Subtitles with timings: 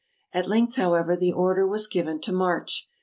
[0.33, 2.89] At length, however, the order was given to march.